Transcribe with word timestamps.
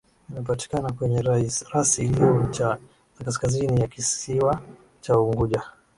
Inapatikana 0.29 0.91
kwenye 0.91 1.19
rasi 1.73 2.05
iliyo 2.05 2.43
ncha 2.43 2.67
ya 3.19 3.25
kaskazini 3.25 3.81
ya 3.81 3.87
kisiwa 3.87 4.61
cha 5.01 5.19
Unguja 5.19 5.63